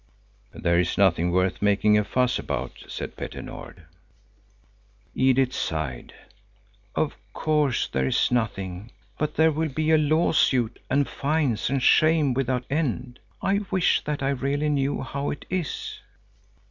[0.55, 3.85] "There is nothing worth making a fuss about," said Petter Nord.
[5.13, 6.11] Edith sighed.
[6.95, 8.89] "Of course there is nothing.
[9.19, 13.19] But there will be a lawsuit and fines and shame without end.
[13.43, 15.99] I wish that I really knew how it is."